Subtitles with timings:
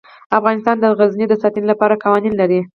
[0.37, 2.59] افغانستان د غزني د ساتنې لپاره قوانین لري.